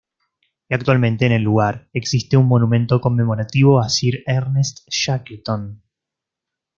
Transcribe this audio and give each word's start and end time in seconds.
Y 0.67 0.73
actualmente 0.73 1.27
en 1.27 1.31
el 1.31 1.43
lugar 1.43 1.87
existe 1.93 2.35
un 2.35 2.47
monumento 2.47 2.99
conmemorativo 2.99 3.79
a 3.79 3.87
Sir 3.87 4.23
Ernest 4.25 4.79
Shackleton. 4.89 5.83